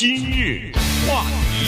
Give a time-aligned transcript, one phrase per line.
[0.00, 0.72] 今日
[1.06, 1.66] 话题，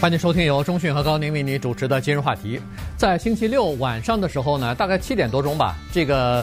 [0.00, 2.58] 欢迎收听由中讯和高宁为你主持的今日话题。
[2.96, 6.42] 在星期六晚上的时候呢，大概七点多钟吧，这个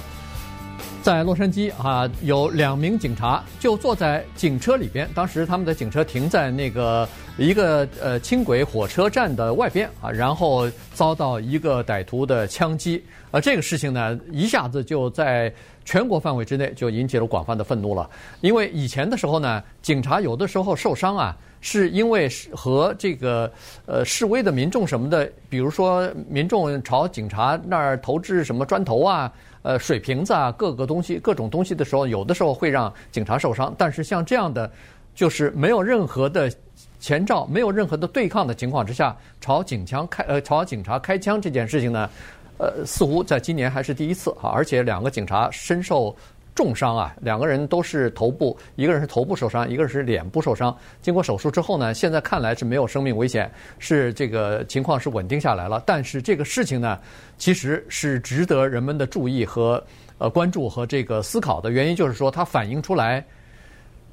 [1.03, 13.03] 在洛杉矶啊，有两名警察就坐在警车里边，当时他们的警车停在那个一个呃轻轨火车站的外边啊，然后遭到一个歹徒的枪击。
[13.31, 18.09] 而这个事情呢，一下子就在全国范围之内就引起了广泛的愤怒了。
[18.39, 23.49] 因为以前的时候呢，警察有的时候受伤啊，是因为和这个
[23.85, 29.31] 呃示威的民众什么的，比如说民众朝警察那儿投掷什么砖头啊、
[29.61, 33.73] 呃水瓶子啊、各个东西、各种东西的时候，有的时候会让警察受伤。
[33.77, 34.69] 但是像这样的，
[35.15, 36.51] 就是没有任何的
[36.99, 42.09] 前兆、没有任何的对抗的情况之下，朝警枪开呃朝警察开枪这件事情呢，
[42.57, 46.13] 呃，似乎在今年还是第一次啊，而且两个警察深受
[46.55, 50.75] 重伤啊，两个人都是头部，一个人是头部受伤，一个人是脸部受伤。
[51.01, 55.81] 经过手术之后呢，现在看来是没有生命危险，是这个情况是稳定下来了。
[55.85, 56.99] 但是这个事情呢，
[57.37, 59.83] 其实是值得人们的注意和
[60.17, 63.25] 呃关注和这个思考的原因，就是说它反映出来。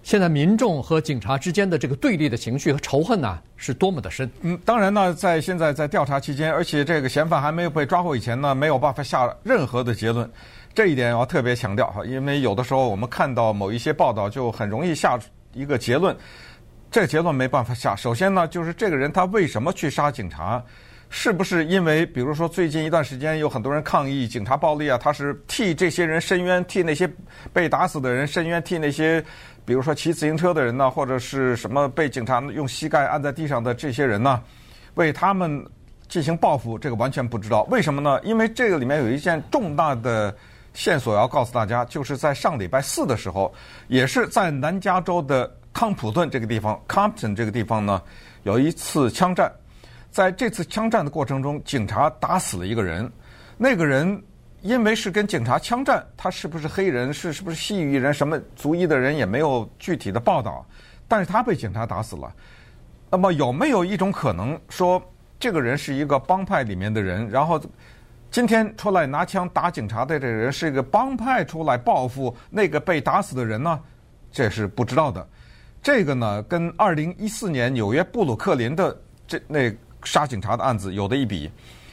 [0.02, 4.30] 现在民众和警察之间的这个对立的情绪和仇恨呢，是多么的深。
[4.40, 10.28] 嗯，当然呢，在现在在调查期间，而且这个嫌犯还没有被抓获以前呢，没有办法下任何的结论。
[10.74, 15.18] 这一点要特别强调哈，因为有的时候我们看到某一些报道，就很容易下
[15.52, 16.16] 一个结论，
[16.90, 17.94] 这个结论没办法下。
[17.94, 20.62] 首先呢，就是这个人他为什么去杀警察？
[21.12, 24.96] 是不是因为，比如说最近一段时间有很多人抗议警察暴力啊？
[24.96, 27.10] 他是替这些人伸冤，替那些
[27.52, 29.22] 被打死的人伸冤，替那些。
[29.66, 34.42] 比如说骑自行车的人呢，或者是什么被警察用膝盖按在地上的这些人呢，
[34.94, 35.64] 为他们
[36.08, 37.62] 进行报复，这个完全不知道。
[37.64, 38.18] 为什么呢？
[38.24, 40.34] 因为这个里面有一件重大的
[40.74, 43.52] 线索要告诉大家，就是在上礼拜四的时候，
[43.86, 48.02] 也是在南加州的康普顿这个地方 （Compton） 这个地方呢，
[48.44, 49.52] 有一次枪战。
[50.10, 53.10] 在这次枪战的过程中，警察打死了一个人，
[53.56, 54.22] 那个人。
[54.62, 60.62] 因为是跟警察枪战，他是不是黑人，是是不是西域人，什么族裔的人也没有具体的报道，
[61.08, 62.30] 但是他被警察打死了。
[63.10, 65.02] 那么有没有一种可能说，
[65.38, 67.58] 这个人是一个帮派里面的人，然后
[68.30, 73.80] 今天出来拿枪打警察的这个人是一个帮派出来报复那个被打死的人呢？
[74.30, 75.26] 这是不知道的。
[75.82, 78.94] 这个呢，跟二零一四年纽约布鲁克林的
[79.26, 79.74] 这那
[80.04, 81.50] 杀警察的案子有的一比。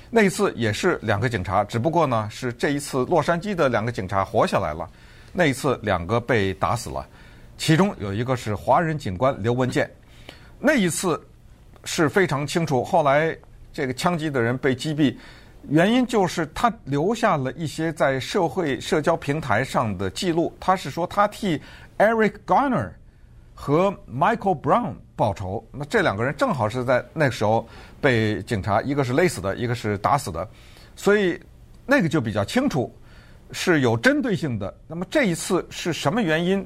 [0.10, 4.90] 那一次也是两个警察，只不过呢是这一次洛杉矶的两个警察活下来了，
[5.34, 7.06] 那一次两个被打死了，
[7.58, 9.90] 其中有一个是华人警官刘文健，
[10.60, 11.22] 那一次
[11.84, 13.36] 是非常清楚，后来
[13.74, 15.14] 这个枪击的人被击毙，
[15.68, 21.62] 原因就是他留下了一些在社会社交平台上的记录，他是说他替
[21.98, 22.92] Eric Garner
[23.54, 27.68] 和 Michael Brown 报仇，那这两个人正好是在那个时候。
[28.00, 30.48] 被警察一个是勒死的，一个是打死的，
[30.96, 31.38] 所以
[31.84, 32.96] 那个就比较清楚，
[33.52, 34.72] 是有针对性的。
[34.88, 36.66] 那么这一次是什么原因？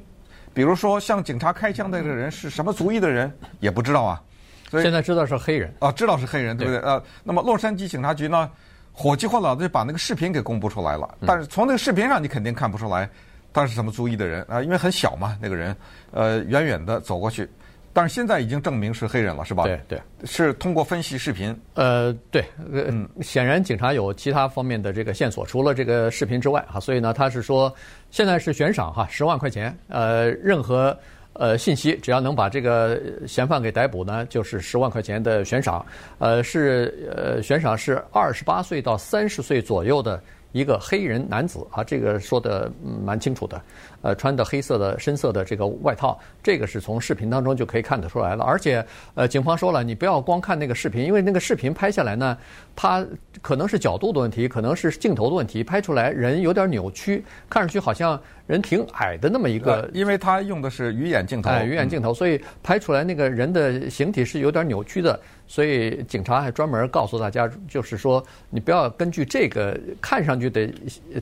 [0.52, 4.22] 比如说向警察开枪的这个人是什么族裔的人，也不知道啊。
[4.68, 6.80] 所以现在知道是黑人啊，知道是黑人，对不对？
[6.80, 8.50] 呃对，那么洛杉矶警察局呢，
[8.92, 11.16] 火急火燎的就把那个视频给公布出来了。
[11.26, 13.08] 但是从那个视频上你肯定看不出来
[13.54, 15.74] 他是什么族裔的人啊，因为很小嘛，那个人
[16.10, 17.48] 呃远远的走过去。
[17.92, 19.64] 但是现在已经证明是黑人了，是吧？
[19.64, 21.54] 对对，是通过分析视频。
[21.74, 27.72] 呃，对，嗯，显然警察有其他方面的这个线索，除了这个视频之外啊，所以呢，他是说
[28.10, 30.96] 现在是悬赏哈，十万块钱，呃，任何
[31.34, 35.84] 呃信息只要能把这个嫌犯给逮捕呢，就是十万块钱的悬赏。
[36.18, 40.22] 呃，是呃悬赏是二十八岁到三十岁左右的。
[40.52, 42.70] 一个黑人男子啊，这个说的
[43.02, 43.58] 蛮清楚的，
[44.02, 48.44] 呃，穿的黑色的深色的这个外套，这个是从视频当中就可以看得出来了。
[48.44, 52.36] 而且，呃，警方说了，你不要光看那个视频，因为那个视频拍下来呢，
[52.74, 53.06] 它
[53.40, 59.88] 可能是角度的问题，可能是镜头的问题，拍出来人有点扭曲，看上去好像人挺矮的那么一个。
[59.94, 65.18] 因为他用的是鱼眼镜头，哎，鱼眼镜头，所以拍出来那个人的形体是有点扭曲的。
[65.46, 70.72] 所以警察还专门告诉大家，就是说你不要根据这个看上去的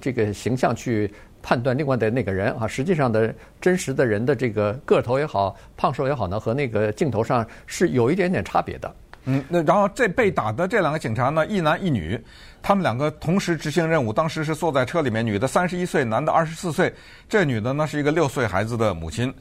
[0.01, 8.95] 这个形象去判断另外的那个人啊，实际上的真实的人的这个个头也好、胖瘦也好呢，和那个镜头上是有一点点差别的。
[9.25, 12.19] 嗯，那然后这被打的这两个警察呢，一男一女，
[12.63, 16.93] 他们两个同时执行任务，当时是坐在车里面，女的三十一岁，男的二十四岁，
[17.29, 19.33] 这女的呢是一个六岁孩子的母亲。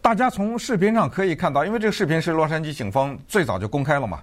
[0.00, 4.22] 大家从视频上可以看到，因为这个视频是洛杉矶警方最早就公开了嘛。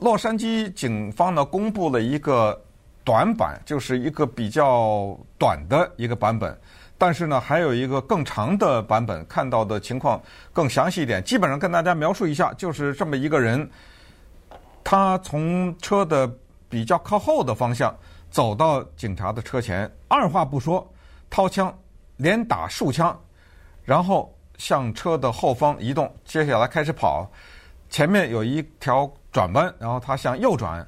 [0.00, 2.60] 洛杉矶警方呢公布了一个
[3.04, 6.58] 短版，就是一个比较短的一个版本。
[6.98, 10.20] 但是呢，还有一个更长的版本，看到的情况
[10.52, 11.24] 更详细一点。
[11.24, 13.66] 基本上跟大家描述一下，就是这么一个人，
[14.84, 16.30] 他从车的
[16.68, 17.96] 比较靠后的方向
[18.30, 20.86] 走到警察的车前，二话不说，
[21.30, 21.74] 掏枪
[22.18, 23.18] 连打数枪，
[23.82, 27.26] 然后向车的后方移动，接下来开始跑。
[27.88, 30.86] 前面有一条转弯，然后他向右转。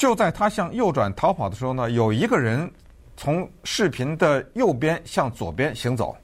[0.00, 2.72] 就在他向右转逃跑的时候呢，有一个人
[3.18, 6.16] 从视频的右边向左边行走，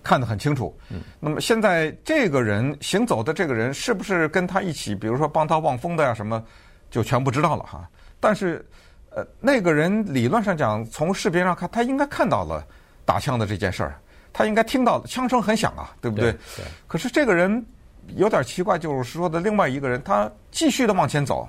[0.00, 0.72] 看得很清楚。
[0.90, 1.00] 嗯。
[1.18, 6.40] 那么现在这个人行走的这个人是不是跟他一起，比如说帮他望风的呀什么，
[6.88, 7.90] 就全不知道了哈。
[8.20, 8.64] 但是，
[9.10, 12.64] 呃，那个人理论上讲，从视频上看，他应该看到了
[13.04, 14.00] 打枪的这件事儿，
[14.32, 16.30] 他应该听到枪声很响啊，对不对？
[16.30, 16.38] 对。
[16.58, 16.64] 对。
[16.86, 17.66] 可是这个人
[18.14, 21.48] 有点奇怪，就是说的另外一个人，他继续的往前走。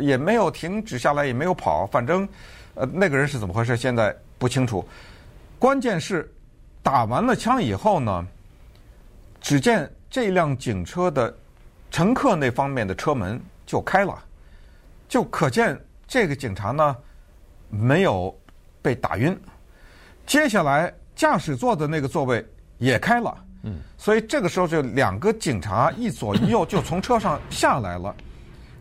[0.00, 2.28] 也没有停止下来，也没有跑，反正，
[2.74, 3.76] 呃，那个人是怎么回事？
[3.76, 4.86] 现在不清楚。
[5.58, 6.32] 关键是
[6.82, 8.26] 打完了枪以后呢，
[9.40, 11.34] 只见这辆警车的
[11.90, 14.18] 乘客那方面的车门就开了，
[15.08, 16.96] 就可见这个警察呢
[17.68, 18.36] 没有
[18.80, 19.38] 被打晕。
[20.26, 22.44] 接下来驾驶座的那个座位
[22.78, 28.14] 也开了，嗯，所以这个时候就两个警察一左一右就从车上下来了。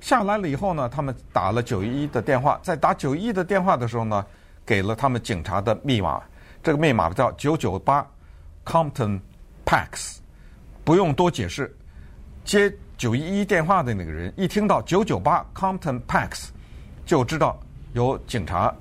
[0.02, 4.26] 下来了以后呢，他们打了九一一的电话，在打九一一的电话的时候呢，
[4.66, 6.22] 给了他们警察的密码，
[6.62, 8.06] 这个密码叫九九八
[8.66, 9.20] Compton
[9.64, 10.18] Pax，
[10.84, 11.74] 不用多解释，
[12.44, 16.50] 接九一一电话的那个人一听到九九八 Compton Pax，
[17.06, 17.60] 就知道
[17.94, 18.74] 有警察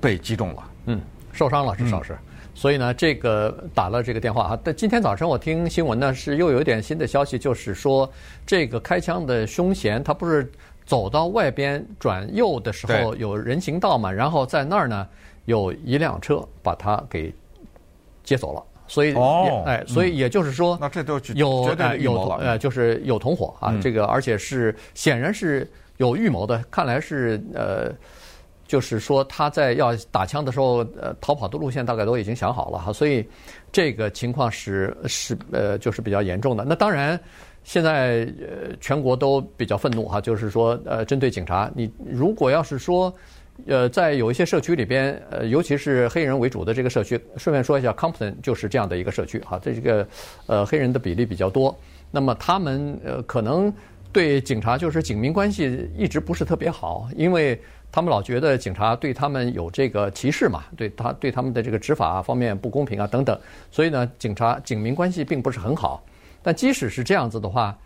[0.00, 1.00] 被击中了，嗯，
[1.32, 2.18] 受伤了至少是。
[2.58, 4.58] 所以呢，这个打了这个电话啊。
[4.64, 8.10] 但今天早晨我听新闻呢，是又有一点新的消息，就是说
[8.44, 10.50] 这个开枪的凶嫌他不是
[10.84, 15.06] 走到外边转右的时候有人行道嘛，然后在那儿呢
[15.44, 17.32] 有一辆车把他给
[18.24, 18.60] 接走了。
[18.88, 23.72] 所以，哦，哎，所以也就是说，那这都有有呃，就是有同伙啊。
[23.80, 27.92] 这个而且是显然是有预谋的，看来是呃。
[28.68, 33.26] 就是说，他在要打枪的时候，呃，逃跑的路线大概都已经想好了哈，所以
[33.72, 36.66] 这个情况是是呃，就是比较严重的。
[36.66, 37.18] 那当然，
[37.64, 43.10] 现在呃，全国都比较愤怒哈，就是说，呃，针对警察，你如果要是说，
[43.66, 50.06] 呃，在有一些社区里边，呃，尤其是黑人为主的这个社区，顺便说一下，Compton 就是这样的一个社区哈，这个
[50.46, 51.74] 呃黑人的比例比较多，
[52.10, 53.72] 那么他们呃可能
[54.12, 57.58] 对警察就是警民关系一直不是特别好，因为。
[57.90, 63.38] 他们老觉得警察对他们有这个歧视嘛，对他对他们的这个执法方面不公平啊等等，
[63.70, 66.04] 所以呢，警察警民关系并不是很好。
[66.42, 67.76] 但即使是这样子的话，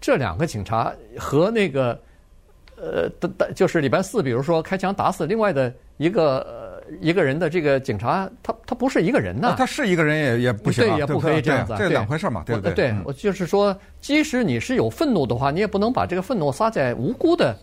[0.00, 1.98] 这两个警察和那个
[2.76, 3.08] 呃，
[3.54, 12.74] 就是礼拜四，比如说开枪打死另外的一个呃一个人的这个警察，他他不是一个人呐，他是一个人也也不行，对，也不可以这样子，这两回事嘛，对不对？
[12.74, 17.56] 对，我就是说，即使你是有愤怒的话，你也不能把这个愤怒撒在无辜的。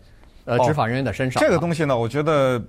[0.44, 2.60] 呃，执法人员的身上，这个东西呢，我觉得，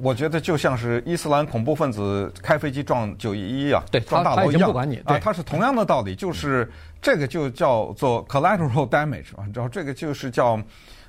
[0.00, 6.68] 我觉得就像是伊斯兰恐怖分子开飞机撞九一一啊，对，撞大楼一样，不管你啊，它是同样的道理，就是
[7.00, 10.60] 这个就叫做 collateral damage 啊，然后这个就是叫，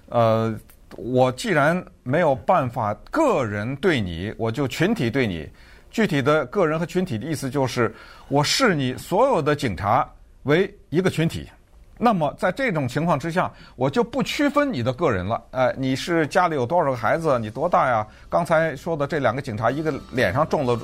[0.09, 0.53] 呃，
[0.97, 5.50] 我既然没有办法个人对你，我就群体对你，
[5.89, 7.94] 具体的个人和群体的意思就是，
[8.27, 10.07] 我视你所有的警察
[10.44, 11.50] 为一个群体。
[11.97, 15.42] 那么在这种情况之下，我就不区分你的个人了。
[15.52, 17.40] 哎，你是家里有多少个孩子？
[17.40, 18.06] 你多大呀？
[18.30, 20.78] 刚才说的这两个警察，一个脸上中了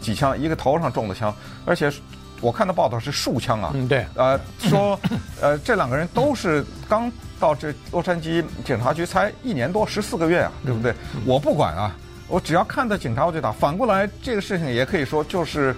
[0.00, 1.34] 几枪，一个头上中了枪，
[1.66, 1.92] 而且
[2.40, 3.72] 我看到报道是数枪啊。
[3.74, 4.06] 嗯，对。
[4.14, 4.98] 呃，说
[5.40, 10.94] 呃这两个人都是刚到这洛杉矶警察局才一年多十四个月啊，对不对？
[11.26, 11.96] 我不管啊，
[12.28, 13.50] 我只要看到警察我就打。
[13.50, 15.74] 反过来，这个事情也可以说就是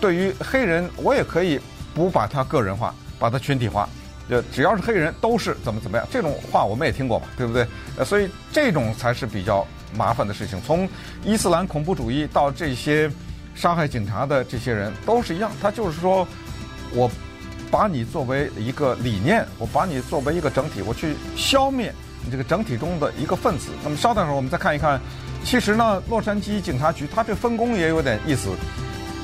[0.00, 1.60] 对于黑人，我也可以
[1.94, 3.88] 不把他个人化，把他群体化。
[4.28, 7.66] 就只要是黑人都是怎么怎么样，这种话我们也听过嘛，对不对？
[7.96, 9.66] 呃，所以这种才是比较
[9.96, 10.60] 麻烦的事情。
[10.66, 10.88] 从
[11.24, 13.10] 伊斯兰恐怖主义到这些
[13.54, 16.26] 杀害警察的这些人都是一样，他就是说，
[16.92, 17.08] 我
[17.70, 23.70] 把你作为一个理念，我把你作为一个整体，我去消灭你这个整体中的一个分子。
[23.84, 25.00] 那么稍等会儿我们再看一看，
[25.44, 28.50] 其实呢，洛杉矶警察局它这分工也有点意思，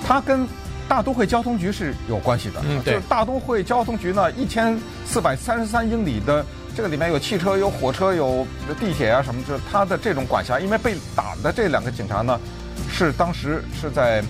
[0.06, 0.46] 它跟。
[0.92, 6.44] 大都会交通局是有关系的，嗯，对，就是大都会交通局呢，一千四百三十三英里的
[6.76, 8.46] 这个里面有汽车、有火车、有
[8.78, 10.60] 地铁啊什么，就是它的这种管辖。
[10.60, 12.38] 因为被打的这两个警察呢，
[12.90, 14.22] 是当时是在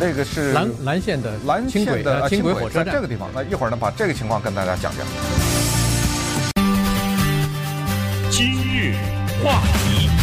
[0.00, 3.30] 那个是蓝蓝线的蓝线的轻轨火车站这个地方。
[3.32, 5.06] 那一会儿呢，把这个情况跟大家讲讲。
[8.32, 8.96] 今日
[9.44, 10.19] 话题。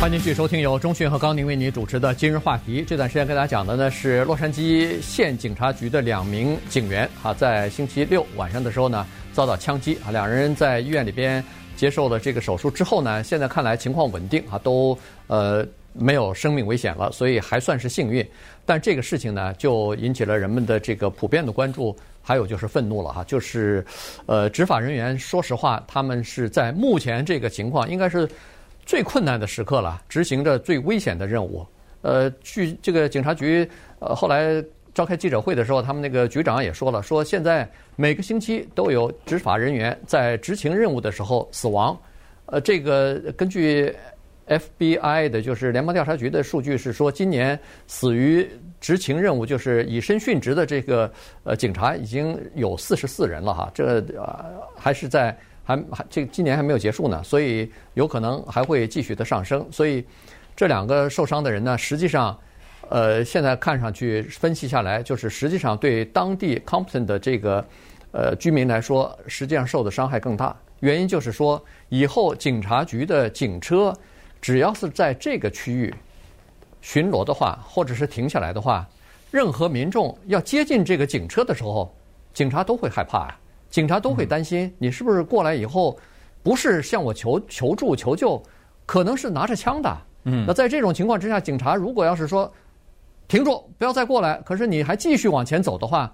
[0.00, 2.82] 欢迎继续收听由中讯和高宁为你主持的今日话题。
[2.82, 11.44] 这段时间跟大家讲的呢是洛杉矶县警察局的两名警员啊，在星期六晚上的时候呢遭到枪击啊，两人在医院里边
[11.76, 18.26] 接受了这个手术之后呢，现在看来情况稳定啊，都呃没有生命危险了，所以还算是幸运。
[18.64, 23.84] 但这个事情呢，就引起了人们的这个普遍的关注，还有就是愤怒了哈，就是
[24.24, 28.26] 呃执法人员，说实话，他们是在目前这个情况应该是。
[28.84, 31.66] 最困难的时刻了，执行着最危险的任务。
[32.02, 33.68] 呃，据这个警察局
[33.98, 41.96] 呃后来召开记者会的时候，他们那个局长也说了，说现在每个星期都有执法人员在执行任务的时候死亡。
[42.46, 43.94] 呃，这个根据
[44.48, 47.56] FBI 的，就是联邦调查局的数据是说，今年
[47.86, 48.48] 死于
[48.80, 51.12] 执行任务，就是以身殉职的这个
[51.44, 53.70] 呃警察已经有四十四人了哈。
[53.74, 54.44] 这呃
[54.74, 55.38] 还是在。
[55.70, 59.64] 还还这今年还没有结束呢，所以有可能还会继续的上升。
[59.70, 60.04] 所以
[60.56, 62.36] 这两个受伤的人呢，实际上，
[62.88, 67.64] 呃，现在看上去分析下来，就是实际上对当地 Compton 的这个
[68.10, 70.56] 呃居民来说，实际上受的伤害更大。
[70.80, 73.94] 原因就是说，以后警察局的警车
[74.40, 75.94] 只要是在这个区域
[76.80, 78.88] 巡逻的话，或者是停下来的话，
[79.30, 81.94] 任何民众要接近这个警车的时候，
[82.34, 83.38] 警察都会害怕啊。
[83.70, 85.98] 警察都会担心你是不是过来以后，
[86.42, 88.42] 不是向我求求助求救，
[88.84, 89.96] 可能是拿着枪的。
[90.24, 92.52] 嗯，那在这种情况之下，警察如果要是说
[93.28, 96.12] 停住，不要再过来，可是你还继续往前走的话，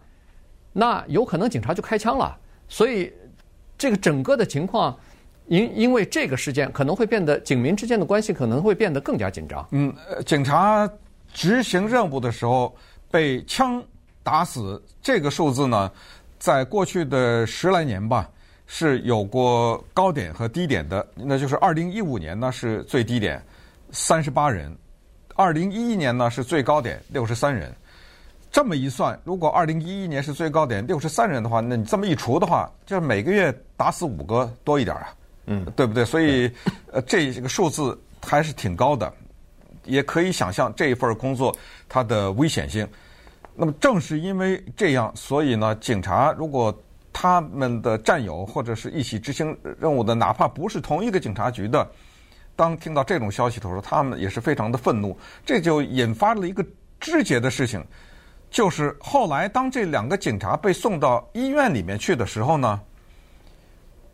[0.72, 2.36] 那有可能警察就开枪了。
[2.68, 3.12] 所以
[3.78, 4.96] 这个整个的情况，
[5.46, 9.66] 因因为这个事件可能会变得警民之间的关系可能会变得更加紧张。
[9.70, 9.94] 嗯，
[10.26, 10.88] 警察
[11.32, 12.76] 执行任务的时候
[13.10, 13.82] 被枪
[14.22, 15.90] 打死，这个数字呢？
[16.38, 18.28] 在过去的十来年吧，
[18.66, 21.06] 是有过高点和低点的。
[21.14, 23.42] 那就是二零一五年呢是最低点，
[23.90, 24.70] 三十八人；
[25.34, 27.74] 二零一一年呢是最高点，六十三人。
[28.52, 35.14] 这么一算，如果二零一一年是最高点，六十三人的话，那你这么一除的话，就是每个月打死五个多一点啊，
[35.46, 36.04] 嗯，对不对？
[36.06, 36.50] 所以，
[36.90, 39.12] 呃，这个数字还是挺高的，
[39.84, 41.54] 也可以想象这一份工作
[41.86, 42.88] 它的危险性。
[43.58, 46.76] 那么正是因为这样，所以呢，警察如果
[47.10, 51.90] 他们的战友或者是一起执行任务的，哪怕不是同一个警察局的，
[52.54, 55.16] 当听到这种消息的时候，他们也是非常的愤怒。
[55.42, 56.62] 这就引发了一个
[57.00, 57.82] 枝节的事情，
[58.50, 62.78] 就是后来当这两个警察被送到医院里面去的时候呢，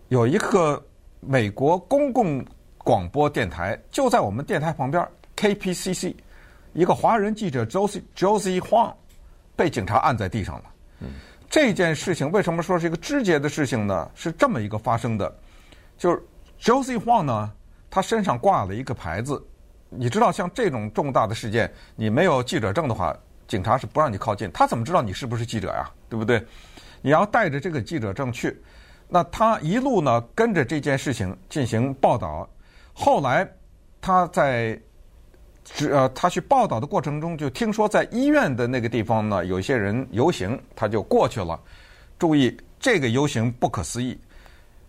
[0.06, 0.80] 有一个
[1.18, 2.44] 美国公共
[2.78, 5.04] 广播电台就在我们电台旁边
[5.36, 6.14] ，KPCC，
[6.72, 8.94] 一个华人记者 Josie Josie Huang。
[9.56, 10.64] 被警察按在地上了。
[11.50, 14.10] 这件事情为什么说是一个肢节的事情呢？
[14.14, 15.36] 是这么一个发生的，
[15.98, 16.22] 就是
[16.58, 17.52] Josie Huang 呢，
[17.90, 19.44] 他身上挂了一个牌子。
[19.90, 23.14] 你知道，像这种重大的事件，你没有记者证的话，
[23.46, 24.50] 警察是不让你靠近。
[24.52, 25.90] 他怎么知道你是不是记者呀？
[26.08, 26.42] 对不对？
[27.02, 28.62] 你要带着这个记者证去。
[29.08, 32.48] 那他一路呢跟着这件事情进行报道。
[32.94, 33.46] 后来
[34.00, 34.80] 他在。
[35.70, 41.58] 是呃，他去报道的过程中，就听说在医院的那个地方呢，有一些人游行，他就过去了。
[42.18, 44.18] 注意，这个游行不可思议，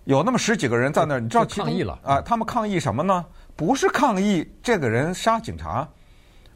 [0.05, 2.21] 有那么十几个人在那儿，你知道抗议了啊？
[2.21, 3.25] 他们抗议什么呢？
[3.55, 5.87] 不是抗议这个人杀警察，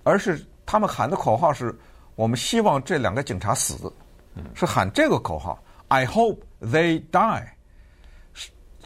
[0.03, 1.77] 而是他们喊的口号是：
[2.15, 3.91] 我们希望这两个警察死，
[4.55, 5.57] 是喊这个口号。
[5.89, 7.45] I hope they die。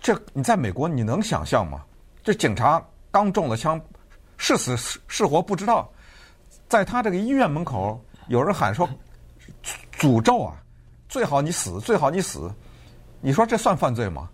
[0.02, 1.84] 这你在美国你能想象吗？
[2.22, 3.80] 这警察刚中了枪。
[4.44, 5.88] 是死是活不知道，
[6.68, 8.90] 在他这个医院门口，有人喊说
[10.00, 10.56] ：“诅咒啊，
[11.08, 12.52] 最好你死，最好你死。”
[13.22, 14.28] 你说这算犯罪吗？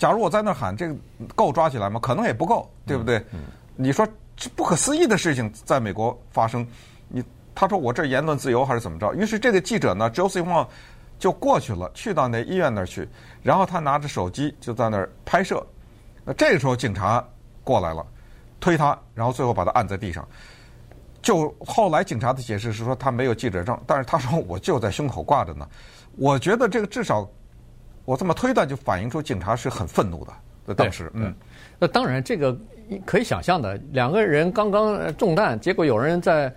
[0.00, 0.96] 假如我在那喊，这个
[1.36, 2.00] 够抓起来吗？
[2.00, 3.18] 可能也不够，对不对？
[3.18, 3.40] 嗯嗯、
[3.76, 4.04] 你说
[4.36, 6.66] 这不可思议的事情在美国发生，
[7.06, 7.22] 你
[7.54, 9.14] 他说我这言论自由还是怎么着？
[9.14, 10.66] 于是这个记者呢，Josie Huang
[11.20, 13.08] 就过去了，去到那医院那儿去，
[13.44, 15.64] 然后他拿着手机就在那儿拍摄。
[16.24, 17.24] 那这个时候警察
[17.62, 18.04] 过来了。
[18.62, 20.26] 推他，然后最后把他按在地上。
[21.20, 25.68] 就后来警察的解释是说他没有记者证，但是他说我就在胸口挂着呢。
[26.16, 27.28] 我觉得这个至少
[28.06, 30.32] 我这么推断就反映出警察是很愤怒的。
[30.66, 31.34] 在当时，嗯，
[31.78, 32.56] 那当然这个
[33.04, 36.50] 可以想象的，两个人刚刚中弹，结果有人在。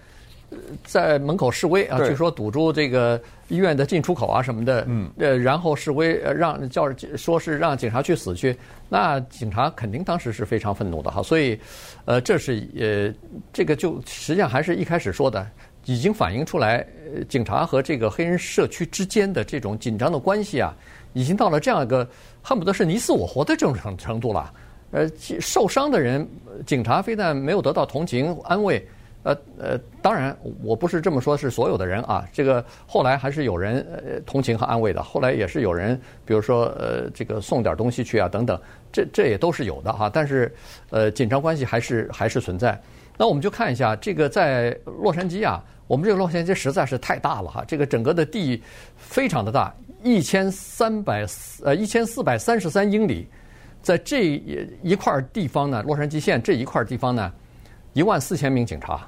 [0.86, 8.58] 在门口示威啊，据说堵住这个医院的进出口啊什么的，嗯，呃，然后示威，让叫说是让警察去死去，
[8.90, 11.60] 那警察肯定当时是非常愤怒的哈，所以，
[12.06, 13.14] 呃，这是呃，
[13.54, 15.48] 这个就实际上还是一开始说的，
[15.86, 16.86] 已经反映出来，
[17.30, 20.76] 警察和这个黑人社区之间的这种紧张的关系啊，
[21.14, 22.08] 已经到了这样一个
[22.42, 24.52] 恨不得是你死我活的这种程程度了。
[24.92, 25.10] 呃，
[25.42, 26.26] 受伤的人，
[26.66, 28.88] 警察非但没有得到同情安慰，
[29.26, 32.24] 呃呃，当然我不是这么说，是所有的人啊。
[32.32, 40.08] 这个后来还是有人呃同情和安慰的，后来也是有人，比如说呃这个送点东西去啊等等，这这也都是有的哈。
[40.14, 40.54] 但是
[40.92, 42.80] 呃紧张关系还是还是存在。
[43.18, 48.62] 那我们就看一下这个在洛杉矶啊，我们这个洛杉矶实在是太大了哈，这个整个的地
[48.96, 51.26] 非常的大，一千三百
[51.64, 53.28] 呃一千四百三十三英里，
[53.82, 54.26] 在这
[54.84, 57.32] 一块地方呢，洛杉矶县这一块地方呢，
[57.94, 59.08] 一万四千名警察，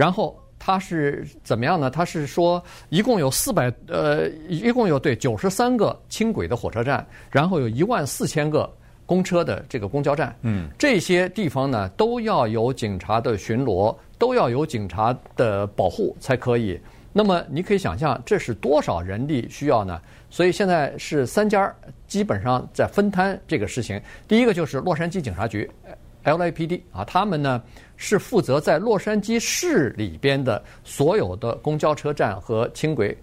[0.00, 0.22] 然后
[0.58, 1.90] 他是怎么样呢？
[1.90, 8.70] 他是说一共有四百呃一共有对九十三个轻轨的火车站，然后有一万四千个。
[9.10, 16.80] 公车的这个公交站，嗯，这些地方呢都要有警察的巡逻，都要有警察的保护才可以。
[17.12, 20.00] 那么你可以想象这是多少人力需要呢？
[20.30, 21.74] 所以现在是三家
[22.06, 24.00] 基本上在分摊这个事情。
[24.28, 25.68] 第一个就是洛杉矶警察局
[26.24, 27.62] （LAPD） 啊，他们呢
[27.96, 33.16] 是负责在洛杉矶市里边的所有的公交车站和轻轨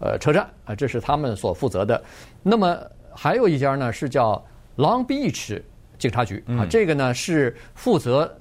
[0.00, 2.02] 呃车站啊，这是他们所负责的。
[2.42, 2.78] 那么
[3.14, 4.44] 还有一家呢是叫
[4.76, 5.60] Long Beach
[5.98, 8.32] 警察局啊，这个呢是负责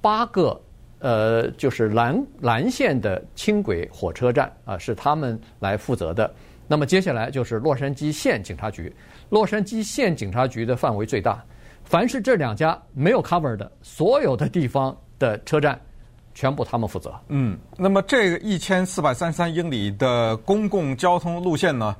[0.00, 0.60] 八个
[1.00, 6.32] 呃，就是蓝蓝线的轻轨火车站啊，是他们来负责的。
[6.68, 8.94] 那么接下来就是洛杉矶县警察局，
[9.30, 11.42] 洛杉矶县警察局的范围最大，
[11.90, 15.76] 凡是这两家没有 cover 的所有的地方的车站，
[16.36, 17.12] 全部他们负责。
[17.26, 21.96] 嗯，那么这个一千四百三十三英里的公共交通路线呢，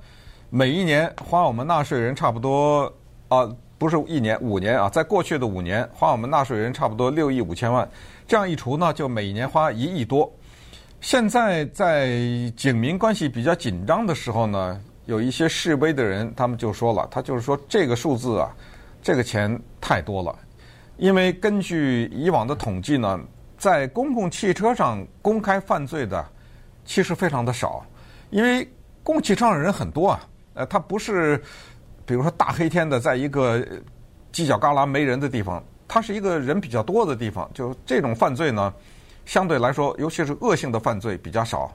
[0.49, 2.91] 每一年花我们纳税人差不多
[3.27, 3.53] 啊。
[3.79, 7.89] 不是一年五年啊，在过去的五年花我们纳税人差不多六亿五千万，
[8.29, 10.31] 这样一除呢，就每年花一亿多。
[11.01, 12.11] 现在在
[12.55, 18.55] 警民关系比较紧张的时候呢，有一些示威的人，他们就说了，他就是说这个数字啊，
[19.03, 20.39] 这个钱太多了，
[20.97, 23.21] 因为根据以往的统计呢，
[23.59, 26.25] 在公共汽车上公开犯罪的
[26.85, 27.85] 其实非常的少，
[28.31, 28.65] 因为
[29.03, 31.43] 公共汽车上人很多啊，呃，他不是。
[32.07, 33.65] 比如说大黑天的，在一个
[34.33, 38.75] 犄角旮旯没人的地方，它是一个人比较多的地方，就这种犯罪呢，
[39.27, 41.73] 相对来说，尤其是恶性的犯罪比较少。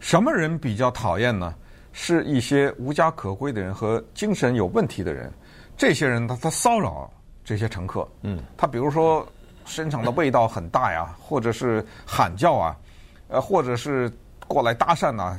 [0.00, 1.54] 什么人比较讨厌呢？
[1.92, 5.32] 是一些无家可归的人和精神有问题的人。
[5.78, 7.08] 这些人他他骚扰
[7.44, 9.26] 这些乘客，嗯，他比如说
[9.64, 12.76] 身上的味道很大呀，或者是喊叫啊，
[13.28, 14.12] 呃，或者是
[14.48, 15.38] 过来搭讪呐，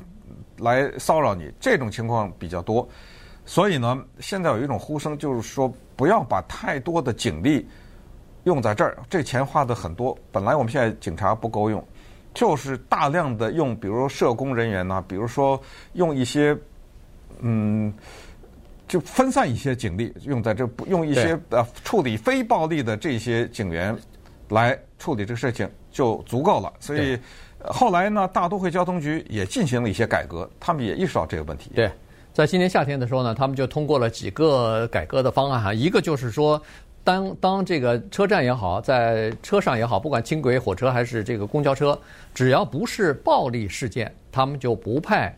[0.57, 2.87] 来骚扰你，这种情况比较多。
[3.45, 7.67] 所以呢，现在有一种呼声，就是说不要把太多的警力
[8.45, 10.17] 用在这儿，这钱花的很多。
[10.31, 11.83] 本来我们现在警察不够用，
[12.33, 15.59] 就是大量的用，比如说社工人员呐，比如说
[15.93, 16.55] 用一些，
[17.39, 17.91] 嗯，
[18.89, 23.95] 就分散一些警力用在这，不用一些呃处理非暴力的这些警员
[24.49, 26.73] 来处理这个事情就足够了。
[26.81, 27.17] 所以
[27.59, 31.71] 后来呢，大都会交通局也进行了一些改革，他们也意识到这个问题。
[31.73, 31.89] 对。
[32.31, 35.73] 在今年夏天的时候呢，他们就通过了几个改革的方案哈。
[35.73, 36.61] 一个就是说，
[37.03, 41.99] 当当这个车站也好，在车上也好，不管轻轨、火车还是这个公交车，
[42.33, 45.35] 只要不是暴力事件，他们就不派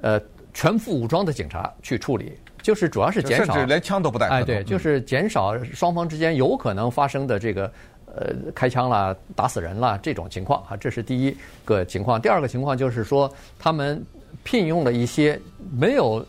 [0.00, 0.18] 呃
[0.54, 4.28] 全副武装的警察去处理，就是主要是减少，甚至连枪都不带。
[4.28, 7.70] 哎，对，就是减少双方之间有可能发生的这个
[8.06, 10.76] 呃开枪啦、打死人啦这种情况啊。
[10.76, 12.18] 这是第一个情况。
[12.18, 14.02] 第二个情况就是说他们。
[14.44, 15.38] 聘用了一些
[15.70, 16.24] 没有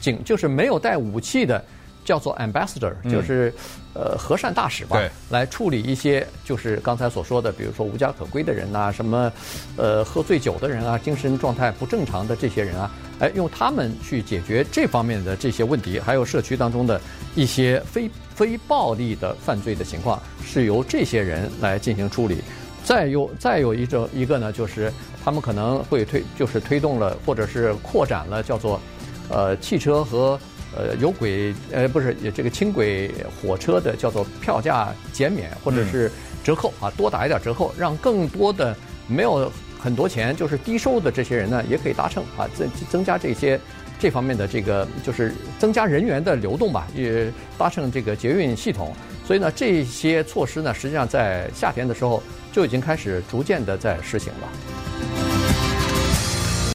[0.00, 1.64] 警，就是没有带武器的，
[2.04, 3.52] 叫做 ambassador，就是
[3.94, 4.96] 呃和善大使吧，
[5.30, 9.32] 来处理一些就是刚才所说的，比如说无家可归的人呐，什么
[9.76, 12.90] 呃喝醉酒的人啊，精神状态不正常的这些人啊，
[13.20, 17.00] 哎，用他们去解决这方面的这些问题，还有社区当中的
[17.34, 22.42] 一些非非暴力的犯罪的情况，是由这些人来进行处理。
[22.84, 24.92] 再有再有一种一个呢，就是
[25.24, 28.78] 他们可能会推，就是推动了或者是扩展了叫做，
[29.30, 30.38] 呃，汽车和
[30.76, 33.10] 呃有轨呃不是这个轻轨
[33.40, 36.10] 火车的叫做票价减免或者是
[36.42, 43.58] 折扣啊，多打一点折扣，让更多的没有很多钱就是低收入的这些人呢，也可以搭乘啊，增增加这些
[43.98, 48.94] 这方面的这个就是增加人员的流动吧，也搭乘这个捷运系统。
[49.26, 54.48] 所以呢，这些措施呢，实际上在夏天的时候就已经开始逐渐的在实行了。